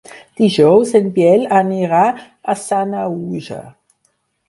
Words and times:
Dijous 0.39 0.93
en 0.99 1.11
Biel 1.17 1.45
anirà 1.59 2.01
a 2.55 2.59
Sanaüja. 2.65 3.65